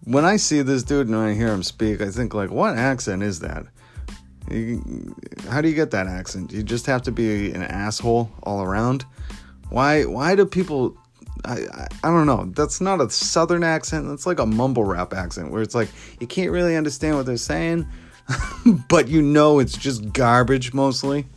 When 0.04 0.26
I 0.26 0.36
see 0.36 0.64
this 0.64 0.84
dude 0.84 1.08
and 1.08 1.16
I 1.16 1.34
hear 1.34 1.48
him 1.48 1.64
speak, 1.64 2.02
I 2.02 2.10
think 2.10 2.34
like, 2.34 2.52
what 2.52 2.78
accent 2.78 3.24
is 3.24 3.40
that? 3.40 3.68
You, 4.50 5.16
how 5.48 5.62
do 5.62 5.70
you 5.70 5.76
get 5.76 5.92
that 5.92 6.08
accent? 6.08 6.52
You 6.52 6.64
just 6.64 6.86
have 6.88 7.02
to 7.04 7.12
be 7.12 7.52
an 7.52 7.62
asshole 7.62 8.32
all 8.44 8.64
around. 8.64 9.06
Why? 9.70 10.06
Why 10.06 10.36
do 10.36 10.46
people? 10.46 10.98
I, 11.46 11.60
I 11.74 11.88
I 12.04 12.08
don't 12.08 12.26
know. 12.26 12.52
That's 12.56 12.82
not 12.82 13.02
a 13.02 13.10
southern 13.10 13.64
accent. 13.64 14.08
That's 14.08 14.26
like 14.26 14.40
a 14.40 14.46
mumble 14.46 14.84
rap 14.84 15.14
accent 15.14 15.52
where 15.52 15.62
it's 15.62 15.76
like 15.76 15.90
you 16.20 16.28
can't 16.28 16.52
really 16.52 16.76
understand 16.76 17.16
what 17.16 17.26
they're 17.26 17.38
saying, 17.38 17.88
but 18.90 19.08
you 19.08 19.22
know 19.22 19.60
it's 19.60 19.78
just 19.78 20.14
garbage 20.14 20.74
mostly. 20.74 21.28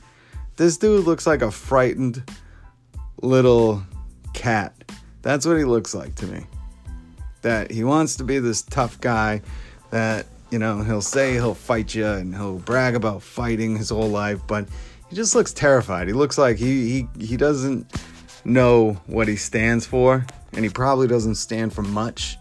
This 0.57 0.77
dude 0.77 1.05
looks 1.05 1.27
like 1.27 1.43
a 1.43 1.51
frightened 1.51 2.23
little 3.23 3.83
cat. 4.35 4.75
That's 5.23 5.47
what 5.47 5.57
he 5.57 5.65
looks 5.65 5.95
like 5.95 6.15
to 6.17 6.27
me. 6.27 6.47
That 7.43 7.71
he 7.71 7.85
wants 7.85 8.17
to 8.17 8.25
be 8.25 8.39
this 8.39 8.63
tough 8.63 9.01
guy 9.01 9.43
that, 9.91 10.27
you 10.53 10.59
know, 10.59 10.83
he'll 10.83 11.01
say 11.01 11.33
he'll 11.33 11.55
fight 11.55 11.95
you 11.95 12.07
and 12.07 12.35
he'll 12.35 12.59
brag 12.59 12.95
about 12.95 13.23
fighting 13.23 13.75
his 13.75 13.89
whole 13.89 14.11
life, 14.11 14.41
but 14.47 14.69
he 15.09 15.17
just 15.17 15.35
looks 15.35 15.53
terrified. 15.53 16.07
He 16.07 16.13
looks 16.13 16.37
like 16.37 16.59
he 16.59 17.09
he, 17.17 17.25
he 17.25 17.37
doesn't 17.39 17.91
know 18.45 18.93
what 19.07 19.29
he 19.29 19.37
stands 19.37 19.87
for, 19.87 20.27
and 20.53 20.63
he 20.65 20.71
probably 20.71 21.09
doesn't 21.09 21.37
stand 21.37 21.73
for 21.73 21.83
much. 21.83 22.37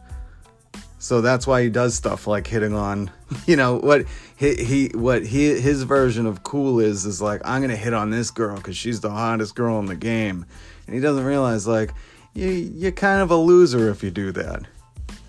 So 0.99 1.21
that's 1.21 1.47
why 1.47 1.63
he 1.63 1.69
does 1.69 1.95
stuff 1.95 2.27
like 2.27 2.45
hitting 2.45 2.73
on, 2.73 3.09
you 3.47 3.55
know, 3.55 3.77
what 3.77 4.05
he, 4.35 4.55
he 4.55 4.87
what 4.93 5.25
he 5.25 5.59
his 5.59 5.83
version 5.83 6.25
of 6.25 6.43
cool 6.43 6.81
is 6.81 7.05
is 7.05 7.21
like 7.21 7.41
I'm 7.45 7.61
gonna 7.61 7.77
hit 7.77 7.93
on 7.93 8.09
this 8.09 8.29
girl 8.29 8.57
because 8.57 8.75
she's 8.75 8.99
the 8.99 9.09
hottest 9.09 9.55
girl 9.55 9.79
in 9.79 9.85
the 9.85 9.95
game, 9.95 10.45
and 10.85 10.93
he 10.93 11.01
doesn't 11.01 11.23
realize 11.23 11.65
like 11.65 11.93
you 12.33 12.49
you're 12.49 12.91
kind 12.91 13.21
of 13.21 13.31
a 13.31 13.37
loser 13.37 13.89
if 13.89 14.03
you 14.03 14.11
do 14.11 14.33
that. 14.33 14.63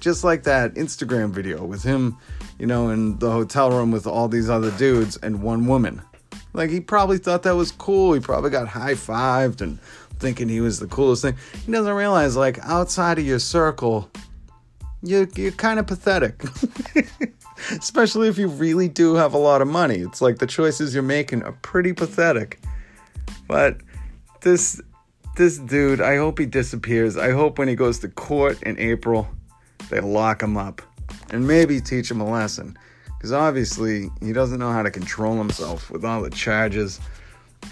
Just 0.01 0.25
like 0.25 0.43
that 0.43 0.75
Instagram 0.75 1.31
video 1.31 1.65
with 1.65 1.85
him, 1.85 2.19
you 2.63 2.69
know, 2.69 2.91
in 2.91 3.19
the 3.19 3.29
hotel 3.29 3.73
room 3.73 3.91
with 3.91 4.07
all 4.07 4.29
these 4.29 4.49
other 4.49 4.71
dudes 4.79 5.17
and 5.17 5.43
one 5.43 5.67
woman. 5.67 6.01
Like 6.53 6.71
he 6.71 6.79
probably 6.79 7.19
thought 7.19 7.43
that 7.43 7.57
was 7.57 7.73
cool. 7.73 8.13
He 8.13 8.21
probably 8.21 8.51
got 8.51 8.69
high 8.69 8.95
fived 8.95 9.61
and 9.61 9.81
thinking 10.21 10.49
he 10.49 10.61
was 10.61 10.79
the 10.79 10.87
coolest 10.87 11.23
thing. 11.23 11.35
He 11.67 11.73
doesn't 11.73 11.93
realize 11.93 12.37
like 12.37 12.61
outside 12.61 13.19
of 13.19 13.27
your 13.27 13.41
circle, 13.41 14.09
you're, 15.03 15.27
you're 15.35 15.51
kind 15.51 15.81
of 15.81 15.89
pathetic. 15.89 16.45
Especially 17.73 18.29
if 18.29 18.39
you 18.39 18.47
really 18.47 18.87
do 18.87 19.17
have 19.17 19.35
a 19.35 19.39
lot 19.39 19.61
of 19.61 19.67
money. 19.67 19.97
It's 19.97 20.23
like 20.23 20.39
the 20.39 20.47
choices 20.47 20.95
you're 20.95 21.03
making 21.03 21.43
are 21.43 21.59
pretty 21.63 21.93
pathetic. 21.93 22.61
But 23.49 23.79
this 24.43 24.81
this 25.37 25.59
dude, 25.59 26.01
I 26.01 26.17
hope 26.17 26.39
he 26.39 26.47
disappears. 26.47 27.17
I 27.17 27.33
hope 27.33 27.59
when 27.59 27.67
he 27.67 27.75
goes 27.75 27.99
to 28.01 28.09
court 28.09 28.63
in 28.63 28.79
April, 28.79 29.29
they 29.91 29.99
lock 29.99 30.45
him 30.45 30.57
up 30.57 30.81
and 31.33 31.47
maybe 31.47 31.81
teach 31.81 32.11
him 32.11 32.21
a 32.21 32.31
lesson. 32.31 32.77
Because 33.17 33.33
obviously, 33.33 34.11
he 34.21 34.33
doesn't 34.33 34.59
know 34.59 34.73
how 34.73 34.83
to 34.83 34.91
control 34.91 35.37
himself 35.37 35.91
with 35.91 36.05
all 36.05 36.23
the 36.23 36.31
charges 36.31 37.01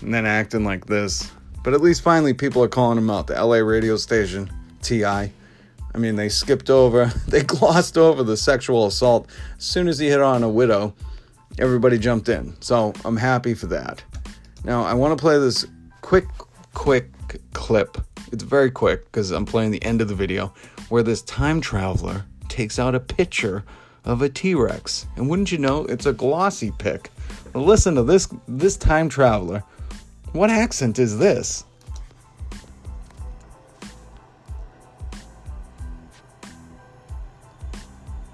and 0.00 0.12
then 0.12 0.26
acting 0.26 0.64
like 0.64 0.86
this. 0.86 1.30
But 1.62 1.74
at 1.74 1.80
least 1.80 2.02
finally, 2.02 2.32
people 2.32 2.62
are 2.62 2.68
calling 2.68 2.98
him 2.98 3.10
out. 3.10 3.26
The 3.26 3.34
LA 3.34 3.56
radio 3.56 3.96
station, 3.96 4.50
TI. 4.82 5.04
I 5.04 5.98
mean, 5.98 6.16
they 6.16 6.28
skipped 6.28 6.70
over, 6.70 7.06
they 7.28 7.42
glossed 7.42 7.98
over 7.98 8.22
the 8.22 8.36
sexual 8.36 8.86
assault. 8.86 9.28
As 9.58 9.64
soon 9.64 9.88
as 9.88 9.98
he 9.98 10.08
hit 10.08 10.20
on 10.20 10.42
a 10.42 10.48
widow, 10.48 10.94
everybody 11.58 11.98
jumped 11.98 12.28
in. 12.28 12.54
So 12.60 12.92
I'm 13.04 13.16
happy 13.16 13.54
for 13.54 13.66
that. 13.66 14.02
Now, 14.64 14.84
I 14.84 14.94
want 14.94 15.16
to 15.16 15.20
play 15.20 15.38
this 15.38 15.66
quick, 16.00 16.26
quick 16.74 17.10
clip. 17.52 17.98
It's 18.32 18.44
very 18.44 18.70
quick 18.70 19.04
because 19.06 19.32
I'm 19.32 19.46
playing 19.46 19.72
the 19.72 19.82
end 19.82 20.00
of 20.00 20.08
the 20.08 20.14
video 20.14 20.54
where 20.90 21.02
this 21.02 21.22
time 21.22 21.60
traveler 21.60 22.24
takes 22.50 22.78
out 22.78 22.94
a 22.94 23.00
picture 23.00 23.64
of 24.04 24.20
a 24.20 24.28
T-Rex. 24.28 25.06
And 25.16 25.28
wouldn't 25.28 25.52
you 25.52 25.58
know, 25.58 25.84
it's 25.86 26.06
a 26.06 26.12
glossy 26.12 26.72
pic. 26.78 27.10
Listen 27.54 27.94
to 27.94 28.02
this 28.02 28.28
this 28.46 28.76
time 28.76 29.08
traveler. 29.08 29.64
What 30.32 30.50
accent 30.50 30.98
is 30.98 31.18
this? 31.18 31.64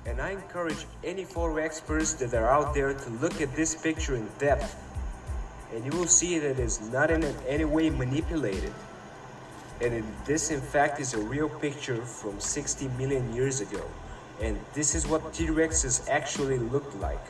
And 0.05 0.21
I 0.21 0.31
encourage 0.31 0.87
any 1.05 1.25
photo 1.25 1.57
experts 1.57 2.15
that 2.15 2.35
are 2.35 2.51
out 2.51 2.75
there 2.75 2.93
to 2.93 3.11
look 3.23 3.41
at 3.41 3.55
this 3.57 3.75
picture 3.75 4.17
in 4.17 4.29
depth. 4.39 4.77
And 5.75 5.85
you 5.85 5.99
will 5.99 6.07
see 6.07 6.39
that 6.39 6.53
it 6.53 6.59
is 6.59 6.81
not 6.93 7.11
in 7.11 7.25
any 7.49 7.65
way 7.65 7.91
manipulated. 7.91 8.73
And 9.81 10.05
this, 10.25 10.51
in 10.51 10.61
fact, 10.61 11.01
is 11.01 11.15
a 11.15 11.19
real 11.19 11.49
picture 11.49 12.01
from 12.03 12.41
60 12.41 12.89
million 12.97 13.35
years 13.35 13.61
ago. 13.61 13.83
And 14.41 14.59
this 14.75 14.95
is 14.95 15.07
what 15.07 15.33
T 15.33 15.47
Rexes 15.47 16.09
actually 16.09 16.59
looked 16.59 16.95
like. 17.01 17.25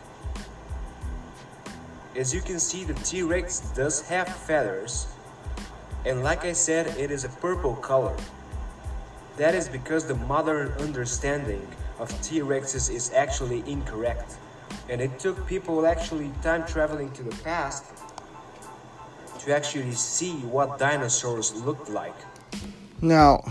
As 2.16 2.34
you 2.34 2.40
can 2.40 2.58
see, 2.58 2.84
the 2.84 2.94
T 2.94 3.22
Rex 3.22 3.60
does 3.74 4.00
have 4.08 4.28
feathers. 4.28 5.06
And 6.04 6.22
like 6.22 6.44
I 6.44 6.52
said, 6.52 6.86
it 6.98 7.10
is 7.10 7.24
a 7.24 7.28
purple 7.28 7.76
color. 7.76 8.16
That 9.36 9.54
is 9.54 9.68
because 9.68 10.06
the 10.06 10.14
modern 10.14 10.72
understanding 10.80 11.66
of 11.98 12.08
T 12.22 12.40
Rexes 12.40 12.90
is 12.90 13.12
actually 13.12 13.62
incorrect. 13.70 14.36
And 14.88 15.00
it 15.00 15.18
took 15.18 15.46
people 15.46 15.86
actually 15.86 16.32
time 16.42 16.66
traveling 16.66 17.12
to 17.12 17.22
the 17.22 17.36
past 17.42 17.84
to 19.40 19.54
actually 19.54 19.92
see 19.92 20.32
what 20.40 20.78
dinosaurs 20.78 21.54
looked 21.54 21.88
like. 21.88 22.16
Now, 23.02 23.44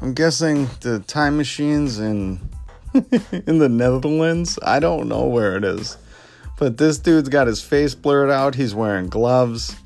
I'm 0.00 0.14
guessing 0.14 0.68
the 0.80 1.00
time 1.00 1.36
machines 1.36 1.98
in 1.98 2.40
in 2.94 3.58
the 3.58 3.68
Netherlands. 3.68 4.58
I 4.62 4.78
don't 4.78 5.08
know 5.08 5.26
where 5.26 5.56
it 5.56 5.64
is. 5.64 5.96
But 6.58 6.78
this 6.78 6.98
dude's 6.98 7.28
got 7.28 7.46
his 7.46 7.62
face 7.62 7.94
blurred 7.94 8.30
out. 8.30 8.54
He's 8.54 8.74
wearing 8.74 9.08
gloves 9.08 9.76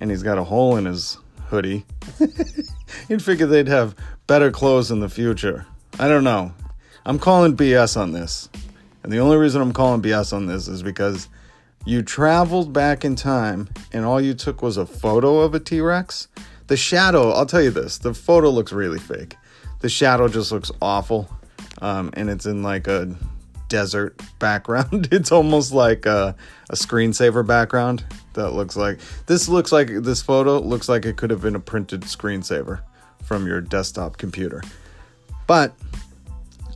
and 0.00 0.10
he's 0.10 0.22
got 0.22 0.38
a 0.38 0.44
hole 0.44 0.76
in 0.76 0.86
his 0.86 1.18
hoodie. 1.48 1.84
You'd 3.08 3.22
figure 3.22 3.46
they'd 3.46 3.68
have 3.68 3.94
better 4.26 4.50
clothes 4.50 4.90
in 4.90 5.00
the 5.00 5.08
future. 5.08 5.66
I 5.98 6.08
don't 6.08 6.24
know. 6.24 6.52
I'm 7.04 7.18
calling 7.18 7.56
BS 7.56 7.96
on 7.96 8.12
this. 8.12 8.48
And 9.02 9.12
the 9.12 9.18
only 9.18 9.36
reason 9.36 9.62
I'm 9.62 9.72
calling 9.72 10.02
BS 10.02 10.32
on 10.32 10.46
this 10.46 10.68
is 10.68 10.82
because 10.82 11.28
you 11.84 12.02
traveled 12.02 12.72
back 12.72 13.04
in 13.04 13.16
time 13.16 13.68
and 13.92 14.04
all 14.04 14.20
you 14.20 14.34
took 14.34 14.62
was 14.62 14.76
a 14.76 14.86
photo 14.86 15.40
of 15.40 15.54
a 15.54 15.60
T 15.60 15.80
Rex. 15.80 16.28
The 16.66 16.76
shadow, 16.76 17.30
I'll 17.30 17.46
tell 17.46 17.62
you 17.62 17.70
this, 17.70 17.98
the 17.98 18.14
photo 18.14 18.50
looks 18.50 18.72
really 18.72 19.00
fake. 19.00 19.36
The 19.80 19.88
shadow 19.88 20.28
just 20.28 20.52
looks 20.52 20.70
awful. 20.80 21.28
Um, 21.82 22.10
and 22.14 22.28
it's 22.28 22.46
in 22.46 22.62
like 22.62 22.86
a 22.86 23.14
desert 23.68 24.20
background. 24.38 25.08
It's 25.12 25.32
almost 25.32 25.72
like 25.72 26.06
a, 26.06 26.36
a 26.68 26.74
screensaver 26.74 27.46
background 27.46 28.04
that 28.34 28.50
looks 28.50 28.76
like 28.76 28.98
this 29.26 29.48
looks 29.48 29.72
like 29.72 29.88
this 29.88 30.22
photo 30.22 30.58
looks 30.60 30.88
like 30.88 31.04
it 31.04 31.16
could 31.16 31.30
have 31.30 31.40
been 31.40 31.56
a 31.56 31.60
printed 31.60 32.02
screensaver 32.02 32.80
from 33.24 33.46
your 33.46 33.60
desktop 33.60 34.18
computer. 34.18 34.62
But 35.46 35.74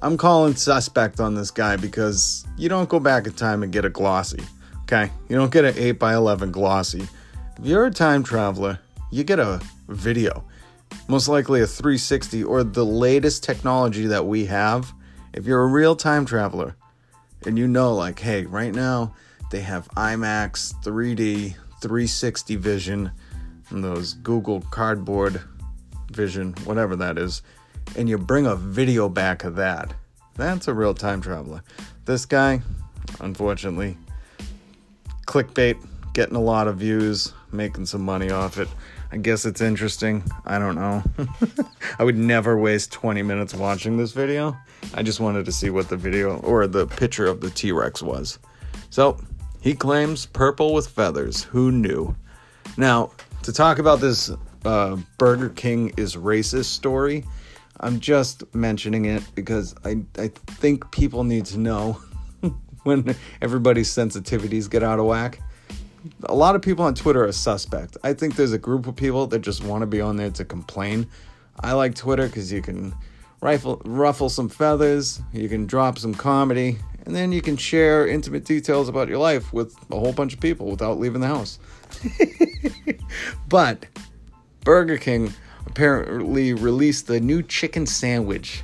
I'm 0.03 0.17
calling 0.17 0.55
suspect 0.55 1.21
on 1.21 1.35
this 1.35 1.51
guy 1.51 1.77
because 1.77 2.47
you 2.57 2.69
don't 2.69 2.89
go 2.89 3.01
back 3.01 3.27
in 3.27 3.33
time 3.33 3.63
and 3.63 3.73
get 3.73 3.85
a 3.85 3.91
glossy. 3.91 4.43
Okay? 4.83 5.11
You 5.29 5.37
don't 5.37 5.53
get 5.53 5.65
an 5.65 5.75
8 5.77 5.93
by 5.93 6.15
11 6.15 6.53
glossy. 6.53 7.09
If 7.59 7.65
you're 7.65 7.87
a 7.87 7.91
time 7.91 8.23
traveler, 8.23 8.79
you 9.11 9.25
get 9.25 9.39
a 9.39 9.61
video. 9.89 10.45
Most 11.09 11.29
likely 11.29 11.61
a 11.61 11.67
360 11.67 12.45
or 12.45 12.65
the 12.65 12.85
latest 12.85 13.45
technology 13.45 14.07
that 14.07 14.27
we 14.27 14.47
have. 14.47 14.93
If 15.33 15.47
you're 15.47 15.63
a 15.63 15.67
real 15.67 15.97
time 15.97 16.25
traveler 16.25 16.77
and 17.45 17.59
you 17.59 17.67
know, 17.69 17.95
like, 17.95 18.19
hey, 18.21 18.47
right 18.47 18.75
now, 18.75 19.15
They 19.55 19.61
have 19.61 19.89
IMAX, 19.91 20.75
3D, 20.83 21.55
360 21.81 22.57
vision, 22.57 23.13
and 23.71 23.85
those 23.85 24.15
Google 24.15 24.63
Cardboard 24.63 25.41
vision, 26.11 26.55
whatever 26.65 26.97
that 26.97 27.19
is, 27.19 27.43
and 27.97 28.09
you 28.09 28.19
bring 28.19 28.47
a 28.47 28.57
video 28.57 29.09
back 29.09 29.45
of 29.45 29.55
that. 29.55 29.95
That's 30.35 30.67
a 30.67 30.75
real 30.75 30.93
time 30.93 31.21
traveler. 31.21 31.63
This 32.05 32.27
guy, 32.27 32.63
unfortunately, 33.21 33.97
clickbait, 35.27 35.77
getting 36.15 36.35
a 36.35 36.43
lot 36.43 36.67
of 36.67 36.79
views, 36.79 37.33
making 37.53 37.87
some 37.87 38.03
money 38.03 38.31
off 38.31 38.59
it. 38.59 38.69
I 39.15 39.17
guess 39.17 39.47
it's 39.47 39.61
interesting. 39.61 40.25
I 40.45 40.59
don't 40.59 40.75
know. 40.75 41.01
I 42.01 42.03
would 42.03 42.19
never 42.19 42.59
waste 42.59 42.91
20 42.91 43.23
minutes 43.23 43.55
watching 43.55 43.97
this 43.97 44.11
video. 44.11 44.57
I 44.93 45.05
just 45.05 45.21
wanted 45.21 45.45
to 45.45 45.53
see 45.53 45.71
what 45.71 45.89
the 45.89 45.97
video 45.97 46.41
or 46.41 46.67
the 46.67 46.89
picture 46.89 47.27
of 47.27 47.41
the 47.41 47.49
T 47.49 47.71
Rex 47.71 48.03
was. 48.03 48.41
So, 48.91 49.17
he 49.61 49.73
claims 49.73 50.27
purple 50.27 50.75
with 50.75 50.89
feathers. 50.89 51.45
Who 51.45 51.71
knew? 51.71 52.17
Now, 52.77 53.13
to 53.45 53.53
talk 53.53 53.79
about 53.79 54.01
this 54.01 54.33
uh, 54.65 54.97
Burger 55.17 55.51
King 55.51 55.95
is 55.97 56.17
racist 56.17 56.65
story, 56.65 57.25
I'm 57.79 58.01
just 58.01 58.53
mentioning 58.53 59.05
it 59.05 59.23
because 59.37 59.77
I, 59.85 60.03
I 60.19 60.27
think 60.27 60.91
people 60.91 61.23
need 61.23 61.47
to 61.47 61.59
know 61.61 62.01
when 62.83 63.15
everybody's 63.41 63.91
sensitivities 63.91 64.69
get 64.69 64.83
out 64.83 64.99
of 64.99 65.07
whack 65.07 65.39
a 66.25 66.35
lot 66.35 66.55
of 66.55 66.63
people 66.63 66.85
on 66.85 66.95
Twitter 66.95 67.25
are 67.25 67.33
suspect. 67.33 67.97
I 68.03 68.13
think 68.13 68.37
there's 68.37 68.53
a 68.53 68.59
group 68.59 68.87
of 68.87 68.97
people 68.97 69.27
that 69.29 69.41
just 69.41 69.65
want 69.65 69.83
to 69.83 69.87
be 69.87 70.01
on 70.01 70.17
there 70.17 70.31
to 70.33 70.45
complain. 70.45 71.07
I 71.61 71.73
like 71.73 71.95
Twitter 71.95 72.27
because 72.27 72.53
you 72.53 72.63
can 72.63 72.95
rifle, 73.41 73.81
ruffle 73.85 74.29
some 74.29 74.49
feathers, 74.49 75.21
you 75.33 75.49
can 75.49 75.67
drop 75.67 75.99
some 75.99 76.15
comedy, 76.15 76.79
and 77.07 77.15
then 77.15 77.33
you 77.33 77.43
can 77.43 77.57
share 77.57 78.07
intimate 78.07 78.45
details 78.45 78.89
about 78.89 79.09
your 79.09 79.19
life 79.19 79.53
with 79.53 79.77
a 79.91 79.99
whole 79.99 80.13
bunch 80.13 80.35
of 80.35 80.41
people 80.41 80.67
without 80.71 80.99
leaving 80.99 81.21
the 81.21 81.27
house. 81.27 81.59
but 83.49 83.87
Burger 84.65 84.99
King 84.99 85.33
apparently 85.67 86.55
released 86.55 87.07
the 87.07 87.21
new 87.21 87.43
chicken 87.43 87.87
sandwich, 87.87 88.63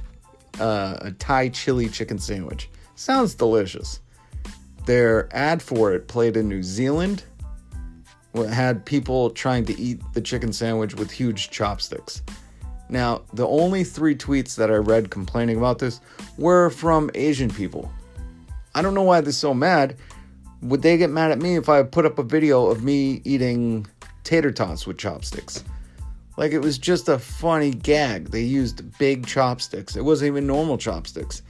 uh, 0.59 0.97
a 1.01 1.11
Thai 1.13 1.51
chili 1.51 1.89
chicken 1.89 2.19
sandwich. 2.19 2.69
Sounds 2.95 3.35
delicious. 3.35 4.01
Their 4.87 5.29
ad 5.37 5.63
for 5.63 5.93
it 5.93 6.09
played 6.09 6.37
in 6.37 6.49
New 6.49 6.63
Zealand, 6.63 7.25
had 8.35 8.85
people 8.85 9.31
trying 9.31 9.65
to 9.67 9.79
eat 9.79 10.01
the 10.15 10.21
chicken 10.21 10.53
sandwich 10.53 10.95
with 10.95 11.11
huge 11.11 11.51
chopsticks. 11.51 12.23
Now, 12.89 13.23
the 13.33 13.47
only 13.47 13.85
three 13.85 14.17
tweets 14.17 14.57
that 14.57 14.71
I 14.71 14.77
read 14.77 15.11
complaining 15.11 15.57
about 15.57 15.79
this 15.79 16.01
were 16.39 16.71
from 16.71 17.11
Asian 17.15 17.51
people. 17.51 17.91
I 18.75 18.83
don't 18.83 18.95
know 18.95 19.03
why 19.03 19.21
they're 19.21 19.33
so 19.33 19.55
mad. 19.55 19.97
Would 20.63 20.83
they 20.83 20.99
get 20.99 21.11
mad 21.11 21.31
at 21.31 21.39
me 21.39 21.57
if 21.57 21.69
I 21.69 21.83
put 21.83 22.05
up 22.05 22.19
a 22.19 22.23
video 22.23 22.67
of 22.67 22.83
me 22.85 23.23
eating 23.25 23.87
tater 24.25 24.51
tots 24.51 24.87
with 24.87 24.99
chopsticks? 24.99 25.65
Like 26.37 26.53
it 26.53 26.59
was 26.61 26.79
just 26.79 27.09
a 27.09 27.19
funny 27.19 27.71
gag. 27.71 28.31
They 28.31 28.43
used 28.43 28.99
big 28.99 29.27
chopsticks. 29.27 29.97
It 29.97 30.05
wasn't 30.05 30.29
even 30.29 30.47
normal 30.47 30.79
chopsticks. 30.79 31.43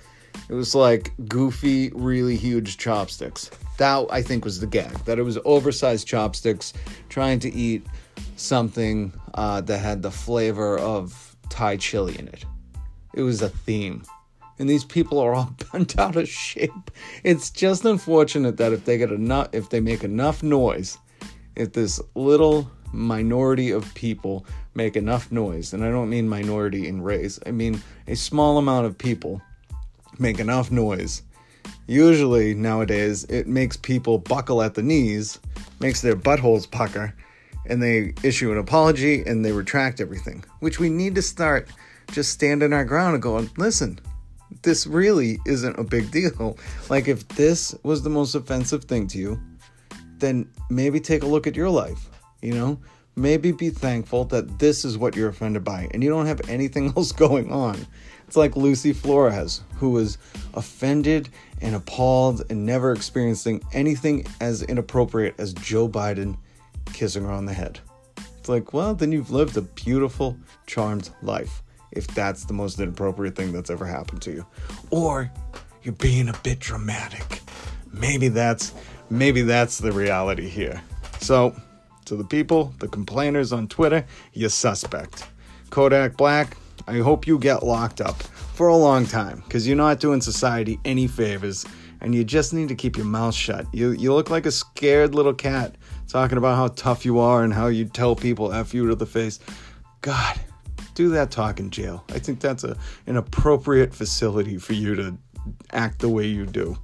It 0.49 0.55
was 0.55 0.75
like 0.75 1.13
goofy, 1.29 1.91
really 1.95 2.37
huge 2.37 2.77
chopsticks. 2.77 3.51
That 3.79 4.07
I 4.11 4.21
think 4.21 4.45
was 4.45 4.61
the 4.61 4.67
gag. 4.67 4.93
That 5.05 5.19
it 5.19 5.23
was 5.23 5.39
oversized 5.45 6.07
chopsticks 6.07 6.73
trying 7.09 7.39
to 7.41 7.53
eat 7.53 7.87
something 8.37 9.13
uh, 9.35 9.61
that 9.63 9.79
had 9.79 10.03
the 10.03 10.11
flavor 10.11 10.79
of 10.79 11.37
Thai 11.49 11.77
chili 11.77 12.19
in 12.19 12.29
it. 12.29 12.45
It 13.15 13.23
was 13.23 13.43
a 13.43 13.49
theme. 13.49 14.03
And 14.59 14.69
these 14.69 14.85
people 14.85 15.19
are 15.19 15.35
all 15.35 15.55
bent 15.73 15.99
out 15.99 16.17
of 16.17 16.29
shape. 16.29 16.91
It's 17.25 17.51
just 17.51 17.85
unfortunate 17.85 18.57
that 18.59 18.73
if 18.73 18.85
they 18.85 18.99
get 18.99 19.11
enough, 19.11 19.49
if 19.53 19.71
they 19.71 19.81
make 19.81 20.05
enough 20.05 20.43
noise, 20.43 20.99
if 21.57 21.73
this 21.73 22.01
little 22.15 22.71
minority 22.93 23.71
of 23.71 23.93
people 23.95 24.45
make 24.75 24.97
enough 24.97 25.31
noise, 25.31 25.73
and 25.73 25.85
I 25.85 25.91
don't 25.91 26.11
mean 26.11 26.29
minority 26.29 26.89
in 26.89 27.03
race, 27.03 27.39
I 27.47 27.53
mean 27.53 27.83
a 28.07 28.17
small 28.17 28.59
amount 28.59 28.87
of 28.87 28.99
people 28.99 29.41
make 30.21 30.39
enough 30.39 30.71
noise. 30.71 31.23
Usually 31.87 32.55
nowadays, 32.55 33.25
it 33.25 33.47
makes 33.47 33.77
people 33.77 34.19
buckle 34.19 34.63
at 34.63 34.75
the 34.75 34.83
knees, 34.83 35.41
makes 35.81 36.01
their 36.01 36.17
buttholes 36.17 36.71
pucker, 36.71 37.15
and 37.67 37.83
they 37.83 38.15
issue 38.23 38.53
an 38.53 38.59
apology 38.59 39.23
and 39.25 39.45
they 39.45 39.53
retract 39.53 40.01
everything. 40.01 40.45
Which 40.61 40.79
we 40.79 40.89
need 40.89 41.15
to 41.17 41.23
start 41.23 41.69
just 42.13 42.33
standing 42.33 42.73
our 42.73 42.85
ground 42.85 43.15
and 43.15 43.23
going, 43.23 43.51
listen, 43.57 43.99
this 44.63 44.87
really 44.87 45.39
isn't 45.47 45.79
a 45.79 45.85
big 45.85 46.11
deal. 46.11 46.59
Like, 46.89 47.07
if 47.07 47.27
this 47.29 47.75
was 47.85 48.03
the 48.03 48.11
most 48.11 48.35
offensive 48.35 48.85
thing 48.85 49.07
to 49.09 49.19
you, 49.19 49.41
then 50.19 50.51
maybe 50.69 50.99
take 50.99 51.23
a 51.23 51.27
look 51.27 51.47
at 51.47 51.55
your 51.55 51.71
life, 51.71 52.11
you 52.43 52.53
know? 52.53 52.79
Maybe 53.17 53.53
be 53.53 53.71
thankful 53.71 54.25
that 54.27 54.59
this 54.59 54.85
is 54.85 54.97
what 54.97 55.17
you're 55.17 55.29
offended 55.29 55.65
by 55.65 55.89
and 55.93 56.03
you 56.03 56.09
don't 56.09 56.27
have 56.27 56.49
anything 56.49 56.93
else 56.97 57.13
going 57.13 57.53
on. 57.53 57.87
It's 58.27 58.37
like 58.37 58.57
Lucy 58.57 58.93
Flores, 58.93 59.63
who 59.77 59.91
was 59.91 60.17
offended 60.55 61.29
and 61.61 61.75
appalled 61.75 62.45
and 62.49 62.65
never 62.65 62.93
experiencing 62.93 63.63
anything 63.73 64.25
as 64.41 64.63
inappropriate 64.63 65.35
as 65.39 65.53
Joe 65.53 65.89
Biden 65.89 66.39
kissing 66.93 67.25
her 67.25 67.31
on 67.31 67.47
the 67.47 67.53
head. 67.53 67.81
It's 68.39 68.49
like, 68.49 68.73
well, 68.73 68.95
then 68.95 69.11
you've 69.13 69.31
lived 69.31 69.57
a 69.57 69.63
beautiful, 69.63 70.37
charmed 70.67 71.11
life 71.23 71.63
if 71.93 72.07
that's 72.09 72.45
the 72.45 72.53
most 72.53 72.79
inappropriate 72.79 73.35
thing 73.35 73.53
that's 73.53 73.71
ever 73.71 73.85
happened 73.85 74.23
to 74.23 74.31
you. 74.31 74.47
Or 74.91 75.31
you're 75.83 75.95
being 75.95 76.29
a 76.29 76.35
bit 76.43 76.59
dramatic. 76.59 77.41
Maybe 77.93 78.29
that's 78.29 78.73
maybe 79.09 79.43
that's 79.43 79.79
the 79.79 79.93
reality 79.93 80.49
here. 80.49 80.81
So, 81.21 81.55
to 82.11 82.17
the 82.17 82.25
people, 82.25 82.75
the 82.81 82.89
complainers 82.89 83.53
on 83.53 83.69
Twitter, 83.69 84.05
you 84.33 84.49
suspect. 84.49 85.29
Kodak 85.71 86.17
Black, 86.17 86.57
I 86.89 86.99
hope 86.99 87.25
you 87.25 87.39
get 87.39 87.63
locked 87.63 88.01
up 88.01 88.21
for 88.21 88.67
a 88.67 88.75
long 88.75 89.07
time 89.07 89.45
because 89.45 89.65
you're 89.65 89.77
not 89.77 90.01
doing 90.01 90.21
society 90.21 90.81
any 90.85 91.07
favors 91.07 91.65
and 92.01 92.13
you 92.13 92.25
just 92.25 92.53
need 92.53 92.69
to 92.69 92.75
keep 92.75 92.97
your 92.97 93.07
mouth 93.07 93.33
shut. 93.33 93.65
You, 93.73 93.93
you 93.93 94.13
look 94.13 94.29
like 94.29 94.45
a 94.45 94.51
scared 94.51 95.15
little 95.15 95.33
cat 95.33 95.77
talking 96.09 96.37
about 96.37 96.57
how 96.57 96.67
tough 96.75 97.05
you 97.05 97.21
are 97.21 97.45
and 97.45 97.55
how 97.55 97.69
you 97.69 97.85
tell 97.85 98.17
people 98.17 98.53
F 98.53 98.75
you 98.75 98.89
to 98.89 98.97
the 98.97 99.07
face. 99.07 99.39
God, 100.01 100.41
do 100.95 101.11
that 101.11 101.31
talk 101.31 101.61
in 101.61 101.71
jail. 101.71 102.03
I 102.09 102.19
think 102.19 102.41
that's 102.41 102.65
a, 102.65 102.77
an 103.07 103.19
appropriate 103.19 103.95
facility 103.95 104.59
for 104.59 104.73
you 104.73 104.97
to 104.97 105.17
act 105.73 106.01
the 106.01 106.09
way 106.09 106.27
you 106.27 106.45
do. 106.45 106.77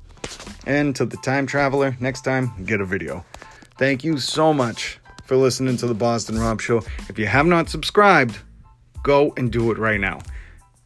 And 0.66 0.94
to 0.94 1.04
the 1.04 1.16
time 1.16 1.48
traveler, 1.48 1.96
next 1.98 2.20
time, 2.20 2.52
get 2.64 2.80
a 2.80 2.84
video. 2.84 3.24
Thank 3.76 4.04
you 4.04 4.18
so 4.18 4.54
much 4.54 5.00
for 5.26 5.36
listening 5.36 5.76
to 5.78 5.86
the 5.86 5.94
Boston 5.94 6.38
Robb 6.38 6.60
Show. 6.60 6.82
If 7.08 7.18
you 7.18 7.26
have 7.26 7.46
not 7.46 7.68
subscribed, 7.68 8.38
go 9.02 9.32
and 9.36 9.50
do 9.50 9.70
it 9.72 9.78
right 9.78 10.00
now. 10.00 10.20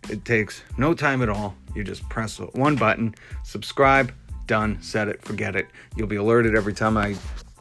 It 0.08 0.24
takes 0.24 0.62
no 0.78 0.94
time 0.94 1.22
at 1.22 1.28
all. 1.28 1.54
You 1.74 1.84
just 1.84 2.08
press 2.08 2.38
one 2.38 2.74
button, 2.74 3.14
subscribe, 3.44 4.12
done, 4.46 4.80
set 4.82 5.08
it, 5.08 5.22
forget 5.22 5.54
it. 5.54 5.68
You'll 5.96 6.08
be 6.08 6.16
alerted 6.16 6.56
every 6.56 6.72
time 6.72 6.96
I 6.96 7.14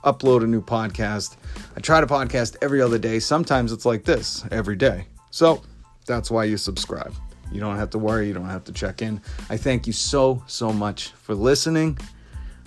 upload 0.04 0.44
a 0.44 0.48
new 0.48 0.62
podcast. 0.62 1.36
I 1.76 1.82
try 1.82 2.02
to 2.02 2.08
podcast 2.08 2.56
every 2.62 2.82
other 2.82 2.98
day. 2.98 3.20
Sometimes 3.20 3.72
it's 3.72 3.86
like 3.86 4.06
this 4.06 4.46
every 4.52 4.76
day. 4.76 5.06
So 5.32 5.62
that's 6.06 6.32
why 6.32 6.46
you 6.46 6.58
subscribe. 6.58 7.14
You 7.52 7.60
don't 7.60 7.78
have 7.78 7.90
to 7.92 8.00
worry, 8.00 8.28
you 8.28 8.34
don't 8.34 8.50
have 8.50 8.64
to 8.66 8.72
check 8.72 9.02
in. 9.02 9.22
I 9.50 9.58
thank 9.58 9.86
you 9.86 9.94
so, 9.94 10.44
so 10.48 10.72
much 10.72 11.10
for 11.10 11.36
listening. 11.36 11.98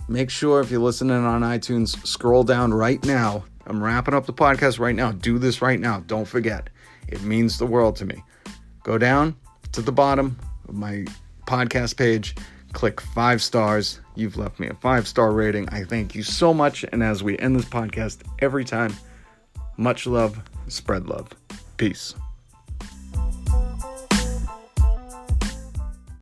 Make 0.09 0.31
sure 0.31 0.61
if 0.61 0.71
you're 0.71 0.81
listening 0.81 1.17
on 1.17 1.43
iTunes, 1.43 2.05
scroll 2.07 2.45
down 2.45 2.75
right 2.75 3.03
now. 3.05 3.45
I'm 3.73 3.83
wrapping 3.83 4.13
up 4.13 4.27
the 4.27 4.35
podcast 4.35 4.79
right 4.79 4.95
now. 4.95 5.13
Do 5.13 5.39
this 5.39 5.63
right 5.63 5.81
now. 5.81 6.01
Don't 6.01 6.27
forget. 6.27 6.69
It 7.09 7.23
means 7.23 7.57
the 7.57 7.65
world 7.65 7.97
to 7.97 8.05
me. 8.05 8.23
Go 8.83 8.99
down 8.99 9.35
to 9.73 9.81
the 9.81 9.91
bottom 9.91 10.39
of 10.69 10.75
my 10.75 11.07
podcast 11.47 11.97
page, 11.97 12.37
click 12.75 13.01
five 13.01 13.41
stars. 13.41 14.01
You've 14.15 14.37
left 14.37 14.61
me 14.61 14.69
a 14.69 14.75
five 14.75 15.09
star 15.09 15.33
rating. 15.33 15.71
I 15.71 15.85
thank 15.85 16.15
you 16.15 16.23
so 16.23 16.53
much. 16.53 16.85
And 16.93 17.03
as 17.03 17.23
we 17.23 17.39
end 17.39 17.57
this 17.57 17.65
podcast 17.65 18.19
every 18.41 18.67
time, 18.67 18.95
much 19.79 20.07
love, 20.07 20.39
spread 20.69 21.07
love. 21.07 21.31
Peace. 21.79 22.15